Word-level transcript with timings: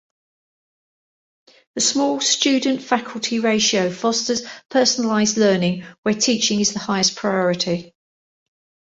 The 1.75 1.81
small 1.81 2.19
student-faculty 2.21 3.37
ratio 3.39 3.91
fosters 3.91 4.41
personalized 4.69 5.37
learning, 5.37 5.85
where 6.01 6.15
teaching 6.15 6.59
is 6.59 6.73
the 6.73 6.79
highest 6.79 7.15
priority. 7.15 7.93